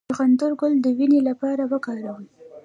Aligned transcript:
د 0.07 0.11
چغندر 0.15 0.51
ګل 0.59 0.73
د 0.81 0.85
وینې 0.97 1.19
لپاره 1.29 1.63
وکاروئ 1.71 2.25